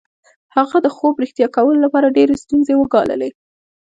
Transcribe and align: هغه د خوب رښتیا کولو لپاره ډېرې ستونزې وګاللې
هغه 0.55 0.77
د 0.85 0.87
خوب 0.95 1.15
رښتیا 1.23 1.47
کولو 1.55 1.79
لپاره 1.85 2.13
ډېرې 2.17 2.35
ستونزې 2.43 2.73
وګاللې 2.77 3.29